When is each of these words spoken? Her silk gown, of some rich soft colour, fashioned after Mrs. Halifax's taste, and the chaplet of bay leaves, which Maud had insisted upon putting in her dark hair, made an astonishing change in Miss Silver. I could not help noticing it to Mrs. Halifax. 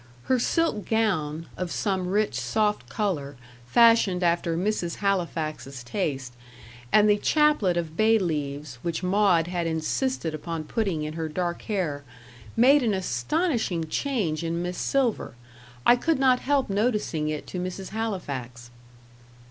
Her 0.23 0.39
silk 0.39 0.89
gown, 0.89 1.45
of 1.57 1.71
some 1.71 2.07
rich 2.07 2.33
soft 2.33 2.89
colour, 2.89 3.37
fashioned 3.67 4.23
after 4.23 4.57
Mrs. 4.57 4.95
Halifax's 4.95 5.83
taste, 5.83 6.33
and 6.91 7.07
the 7.07 7.19
chaplet 7.19 7.77
of 7.77 7.95
bay 7.95 8.17
leaves, 8.17 8.79
which 8.81 9.03
Maud 9.03 9.45
had 9.45 9.67
insisted 9.67 10.33
upon 10.33 10.63
putting 10.63 11.03
in 11.03 11.13
her 11.13 11.29
dark 11.29 11.61
hair, 11.61 12.03
made 12.57 12.81
an 12.81 12.95
astonishing 12.95 13.87
change 13.89 14.43
in 14.43 14.63
Miss 14.63 14.79
Silver. 14.79 15.35
I 15.85 15.95
could 15.97 16.17
not 16.17 16.39
help 16.39 16.67
noticing 16.67 17.29
it 17.29 17.45
to 17.45 17.59
Mrs. 17.59 17.89
Halifax. 17.89 18.71